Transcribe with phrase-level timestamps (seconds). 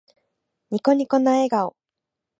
[0.71, 1.75] ニコニコな笑顔。